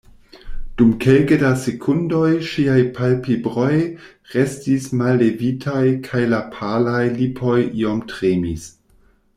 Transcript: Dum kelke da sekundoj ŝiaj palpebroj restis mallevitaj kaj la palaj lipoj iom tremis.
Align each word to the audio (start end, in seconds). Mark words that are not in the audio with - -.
Dum 0.79 0.93
kelke 1.03 1.35
da 1.41 1.51
sekundoj 1.63 2.29
ŝiaj 2.53 2.79
palpebroj 2.95 3.69
restis 4.37 4.89
mallevitaj 5.03 5.85
kaj 6.09 6.25
la 6.35 6.41
palaj 6.57 7.05
lipoj 7.21 7.59
iom 7.69 8.05
tremis. 8.15 8.69